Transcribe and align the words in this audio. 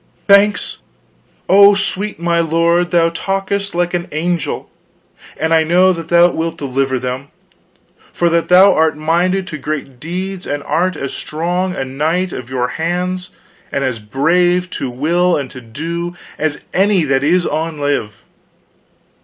"Thanks, 0.27 0.77
oh, 1.47 1.75
sweet 1.75 2.19
my 2.19 2.39
lord, 2.39 2.89
thou 2.89 3.09
talkest 3.09 3.75
like 3.75 3.93
an 3.93 4.07
angel. 4.11 4.67
And 5.37 5.53
I 5.53 5.63
know 5.63 5.93
that 5.93 6.09
thou 6.09 6.31
wilt 6.31 6.57
deliver 6.57 6.97
them, 6.97 7.27
for 8.11 8.27
that 8.31 8.47
thou 8.47 8.73
art 8.73 8.97
minded 8.97 9.45
to 9.49 9.59
great 9.59 9.99
deeds 9.99 10.47
and 10.47 10.63
art 10.63 10.95
as 10.95 11.13
strong 11.13 11.75
a 11.75 11.85
knight 11.85 12.31
of 12.33 12.49
your 12.49 12.69
hands 12.69 13.29
and 13.71 13.83
as 13.83 13.99
brave 13.99 14.71
to 14.71 14.89
will 14.89 15.37
and 15.37 15.51
to 15.51 15.61
do, 15.61 16.15
as 16.39 16.61
any 16.73 17.03
that 17.03 17.23
is 17.23 17.45
on 17.45 17.77
live." 17.79 18.23